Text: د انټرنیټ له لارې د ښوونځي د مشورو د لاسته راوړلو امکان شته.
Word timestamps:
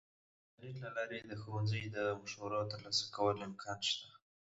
د 0.59 0.61
انټرنیټ 0.69 0.75
له 0.83 0.89
لارې 0.97 1.19
د 1.23 1.31
ښوونځي 1.41 1.81
د 1.95 1.97
مشورو 2.21 2.59
د 2.71 2.73
لاسته 2.83 3.07
راوړلو 3.15 3.47
امکان 3.49 3.79
شته. 3.89 4.07